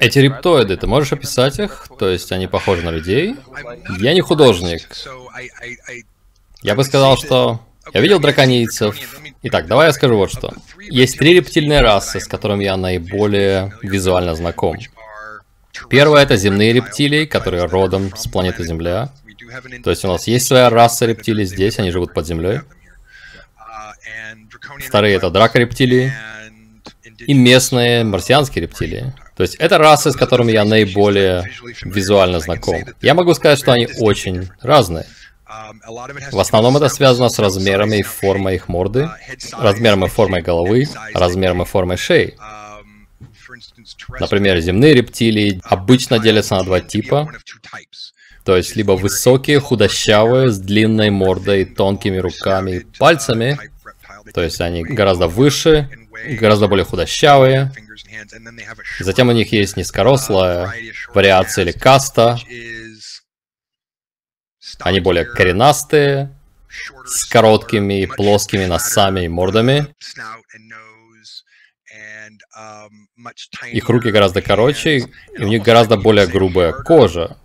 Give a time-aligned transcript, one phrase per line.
[0.00, 1.86] Эти рептоиды, ты можешь описать их?
[1.98, 3.36] То есть они похожи на людей?
[3.98, 4.88] Я не художник.
[6.62, 7.60] Я бы сказал, что...
[7.92, 8.96] Я видел драконийцев.
[9.42, 10.52] Итак, давай я скажу вот что.
[10.78, 14.76] Есть три рептильные расы, с которыми я наиболее визуально знаком.
[15.88, 19.10] Первое это земные рептилии, которые родом с планеты Земля.
[19.82, 22.60] То есть у нас есть своя раса рептилий здесь, они живут под землей.
[24.86, 26.12] Вторые это дракорептилии
[27.18, 29.12] и местные марсианские рептилии.
[29.40, 31.50] То есть это расы, с которыми я наиболее
[31.82, 32.84] визуально знаком.
[33.00, 35.06] Я могу сказать, что они очень разные.
[36.30, 39.08] В основном это связано с размерами и формой их морды,
[39.56, 42.36] размером и формой головы, размером и формой шеи.
[44.20, 47.32] Например, земные рептилии обычно делятся на два типа.
[48.44, 53.58] То есть либо высокие, худощавые, с длинной мордой, тонкими руками и пальцами.
[54.34, 55.88] То есть они гораздо выше,
[56.38, 57.72] гораздо более худощавые.
[58.98, 60.72] Затем у них есть низкорослая
[61.14, 62.38] вариация или каста.
[64.80, 66.34] Они более коренастые,
[67.06, 69.94] с короткими плоскими носами и мордами.
[73.72, 77.36] Их руки гораздо короче, и у них гораздо более грубая кожа,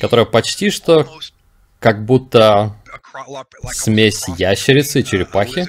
[0.00, 1.20] которая почти что
[1.80, 2.76] как будто
[3.72, 5.66] смесь ящерицы и черепахи,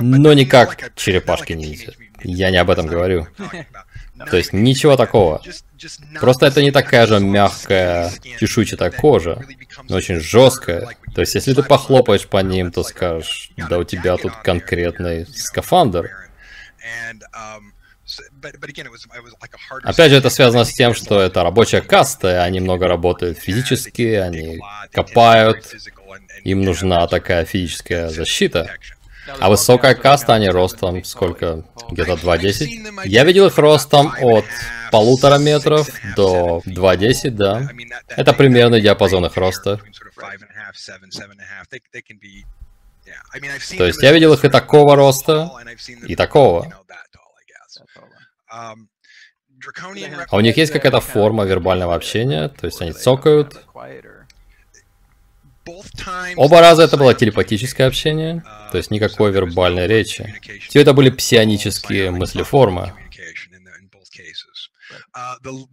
[0.00, 1.92] но не как черепашки ниндзя.
[2.24, 3.26] Я не об этом говорю.
[4.30, 5.42] То есть ничего такого.
[6.20, 9.44] Просто это не такая же мягкая, чешуйчатая кожа,
[9.88, 10.96] но очень жесткая.
[11.14, 16.10] То есть если ты похлопаешь по ним, то скажешь, да у тебя тут конкретный скафандр.
[19.84, 24.60] Опять же, это связано с тем, что это рабочая каста, они много работают физически, они
[24.92, 25.74] копают,
[26.44, 28.70] им нужна такая физическая защита.
[29.38, 31.64] А высокая каста, они ростом сколько?
[31.90, 33.02] Где-то 2.10?
[33.04, 34.44] Я видел их ростом от
[34.90, 37.68] полутора метров до 2.10, да.
[38.08, 39.80] Это примерный диапазон их роста.
[43.76, 45.50] То есть я видел их и такого роста,
[46.06, 46.72] и такого.
[50.30, 53.64] А у них есть какая-то форма вербального общения, то есть они цокают.
[56.36, 60.34] Оба раза это было телепатическое общение, то есть никакой вербальной речи.
[60.68, 62.92] Все это были псионические мыслеформы.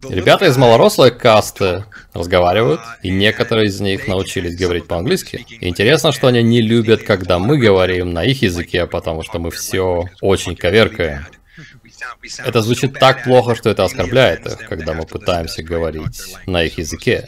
[0.08, 5.46] Ребята из малорослой касты разговаривают, и некоторые из них научились говорить по-английски.
[5.60, 10.04] интересно, что они не любят, когда мы говорим на их языке, потому что мы все
[10.20, 11.26] очень коверкаем.
[12.38, 17.26] Это звучит так плохо, что это оскорбляет их, когда мы пытаемся говорить на их языке.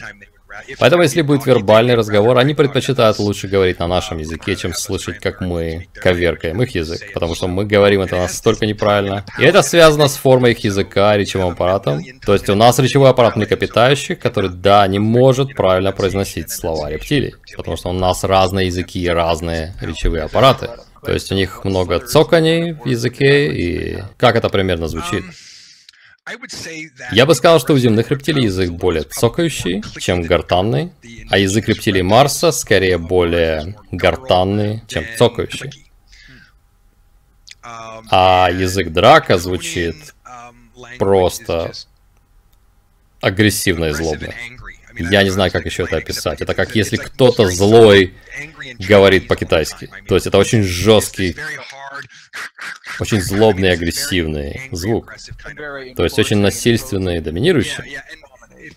[0.79, 5.41] Поэтому, если будет вербальный разговор, они предпочитают лучше говорить на нашем языке, чем слышать, как
[5.41, 9.25] мы коверкаем их язык, потому что мы говорим это настолько неправильно.
[9.39, 12.03] И это связано с формой их языка, речевым аппаратом.
[12.25, 17.35] То есть у нас речевой аппарат млекопитающих, который, да, не может правильно произносить слова рептилий,
[17.55, 20.69] потому что у нас разные языки и разные речевые аппараты.
[21.05, 25.23] То есть у них много цоканий в языке, и как это примерно звучит?
[27.11, 30.93] Я бы сказал, что у земных рептилий язык более цокающий, чем гортанный,
[31.29, 35.91] а язык рептилий Марса скорее более гортанный, чем цокающий.
[37.61, 40.15] А язык драка звучит
[40.97, 41.73] просто
[43.19, 44.33] агрессивно и злобно.
[44.97, 46.41] Я не знаю, как еще это описать.
[46.41, 48.13] Это как если кто-то злой
[48.79, 49.89] говорит по-китайски.
[50.07, 51.35] То есть это очень жесткий,
[52.99, 55.15] очень злобный агрессивный звук.
[55.95, 58.01] То есть очень насильственный и доминирующий.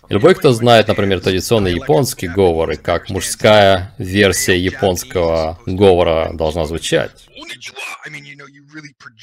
[0.09, 7.11] Любой, кто знает, например, традиционный японский говор и как мужская версия японского говора должна звучать.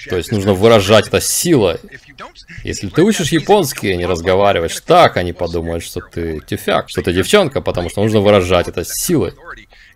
[0.09, 1.79] То есть нужно выражать это силой.
[2.63, 7.13] Если ты учишь японский и не разговариваешь так, они подумают, что ты тюфяк, что ты
[7.13, 9.33] девчонка, потому что нужно выражать это силой.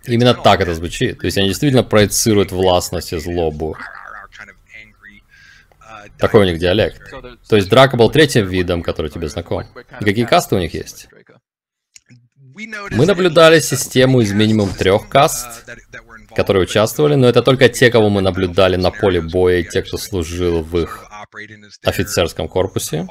[0.06, 1.20] Именно так это звучит.
[1.20, 3.76] То есть они действительно проецируют властность и злобу.
[6.16, 7.02] Такой у них диалект.
[7.49, 9.64] То есть драка был третьим видом, который тебе знаком.
[10.00, 11.08] И какие касты у них есть?
[12.90, 15.64] Мы наблюдали систему из минимум трех каст,
[16.34, 19.96] которые участвовали, но это только те, кого мы наблюдали на поле боя, и те, кто
[19.96, 21.06] служил в их
[21.84, 23.06] офицерском корпусе.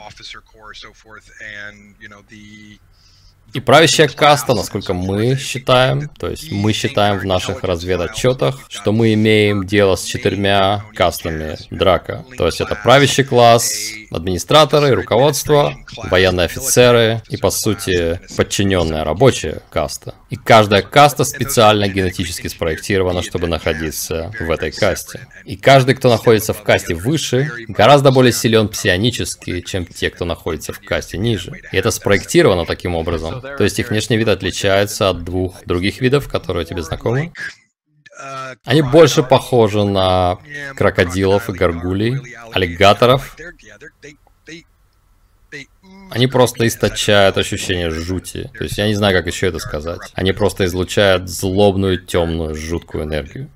[3.58, 9.16] И правящая каста, насколько мы считаем, то есть мы считаем в наших разведотчетах, что мы
[9.16, 12.24] имеем дело с четырьмя кастами драка.
[12.38, 13.74] То есть это правящий класс,
[14.12, 20.14] администраторы, руководство, военные офицеры и, по сути, подчиненная рабочая каста.
[20.30, 25.28] И каждая каста специально генетически спроектирована, чтобы находиться в этой касте.
[25.46, 30.74] И каждый, кто находится в касте выше, гораздо более силен псионически, чем те, кто находится
[30.74, 31.54] в касте ниже.
[31.72, 33.42] И это спроектировано таким образом.
[33.58, 37.32] То есть их внешний вид отличается от двух других видов, которые тебе знакомы.
[38.66, 40.40] Они больше похожи на
[40.76, 42.20] крокодилов и горгулей,
[42.52, 43.36] аллигаторов.
[46.10, 48.50] Они просто источают ощущение жути.
[48.58, 50.00] То есть я не знаю, как еще это сказать.
[50.14, 53.52] Они просто излучают злобную, темную, жуткую энергию.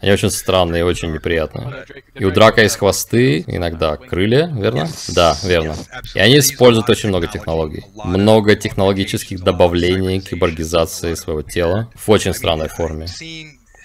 [0.00, 1.84] Они очень странные и очень неприятные.
[2.14, 4.88] И у драка есть хвосты, иногда крылья, верно?
[5.08, 5.74] Да, верно.
[6.14, 7.84] И они используют очень много технологий.
[7.94, 13.06] Много технологических добавлений киборгизации своего тела в очень странной форме.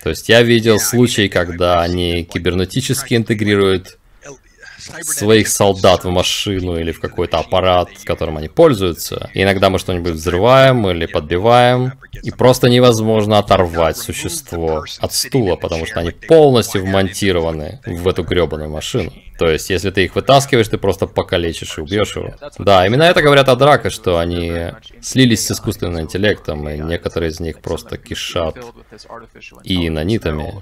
[0.03, 3.97] То есть я видел случаи, когда они кибернетически интегрируют
[5.01, 9.29] своих солдат в машину или в какой-то аппарат, которым они пользуются.
[9.33, 15.85] И иногда мы что-нибудь взрываем или подбиваем, и просто невозможно оторвать существо от стула, потому
[15.85, 19.11] что они полностью вмонтированы в эту гребаную машину.
[19.37, 22.33] То есть, если ты их вытаскиваешь, ты просто покалечишь и убьешь его.
[22.59, 24.71] Да, именно это говорят о Драко, что они
[25.01, 28.55] слились с искусственным интеллектом, и некоторые из них просто кишат
[29.63, 30.61] и нанитами.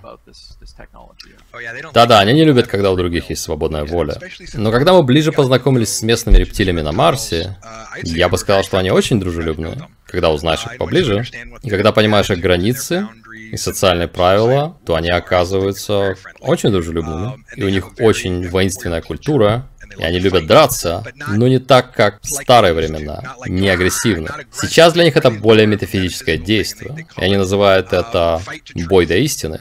[1.93, 4.10] Да-да, они не любят, когда у других есть свободная воля.
[4.53, 7.57] Но когда мы ближе познакомились с местными рептилиями на Марсе,
[8.03, 9.87] я бы сказал, что они очень дружелюбные.
[10.05, 11.25] Когда узнаешь их поближе,
[11.63, 13.07] и когда понимаешь их границы,
[13.51, 17.43] и социальные правила, то они оказываются очень дружелюбными.
[17.55, 19.67] И у них очень воинственная культура,
[19.97, 24.33] и они любят драться, но не так, как в старые времена, не агрессивно.
[24.53, 28.41] Сейчас для них это более метафизическое действие, и они называют это
[28.87, 29.59] «бой до истины».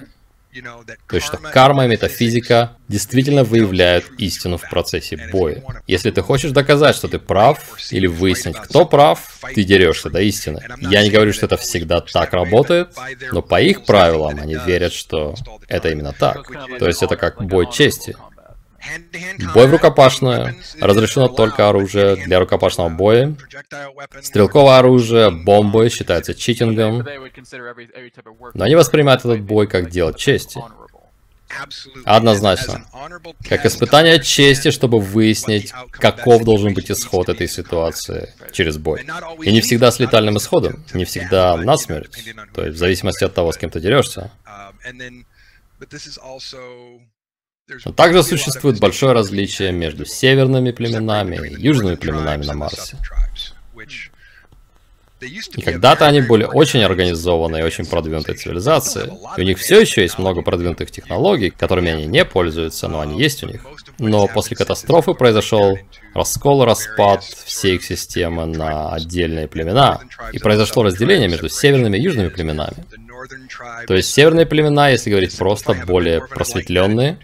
[1.07, 5.63] То есть, что карма и метафизика действительно выявляют истину в процессе боя.
[5.87, 7.59] Если ты хочешь доказать, что ты прав,
[7.91, 10.63] или выяснить, кто прав, ты дерешься до истины.
[10.81, 12.89] Я не говорю, что это всегда так работает,
[13.31, 15.37] но по их правилам они верят, что
[15.69, 16.51] это именно так.
[16.79, 18.17] То есть это как бой чести.
[19.55, 20.57] Бой в рукопашную.
[20.81, 23.35] Разрешено только оружие для рукопашного боя.
[24.23, 27.07] Стрелковое оружие, бомбы считаются читингом.
[28.55, 30.61] Но они воспринимают этот бой как дело чести.
[32.05, 32.87] Однозначно.
[33.49, 39.05] Как испытание чести, чтобы выяснить, каков должен быть исход этой ситуации через бой.
[39.43, 42.17] И не всегда с летальным исходом, не всегда насмерть.
[42.55, 44.31] То есть в зависимости от того, с кем ты дерешься.
[47.85, 52.97] Но также существует большое различие между северными племенами и южными племенами на Марсе.
[55.23, 59.13] И когда-то они были очень организованной и очень продвинутой цивилизацией.
[59.37, 63.21] И у них все еще есть много продвинутых технологий, которыми они не пользуются, но они
[63.21, 63.61] есть у них.
[63.99, 65.79] Но после катастрофы произошел
[66.15, 70.01] раскол распад всей их системы на отдельные племена.
[70.33, 72.87] И произошло разделение между северными и южными племенами.
[73.87, 77.19] То есть северные племена, если говорить просто, более просветленные.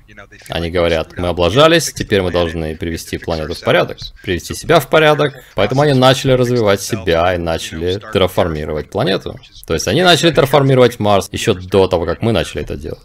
[0.49, 5.35] Они говорят, мы облажались, теперь мы должны привести планету в порядок, привести себя в порядок.
[5.55, 9.39] Поэтому они начали развивать себя и начали терраформировать планету.
[9.67, 13.03] То есть они начали терраформировать Марс еще до того, как мы начали это делать.